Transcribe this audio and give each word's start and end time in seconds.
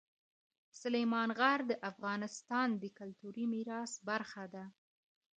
سلیمان 0.81 1.29
غر 1.39 1.59
د 1.69 1.73
افغانستان 1.91 2.69
د 2.81 2.83
کلتوري 2.99 3.45
میراث 3.53 3.93
برخه 4.07 4.43
ده. 4.53 4.65